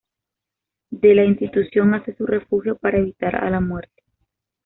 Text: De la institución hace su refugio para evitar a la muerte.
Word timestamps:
De 0.89 1.13
la 1.13 1.25
institución 1.25 1.93
hace 1.93 2.15
su 2.15 2.25
refugio 2.25 2.75
para 2.75 2.97
evitar 2.97 3.35
a 3.35 3.51
la 3.51 3.59
muerte. 3.59 4.01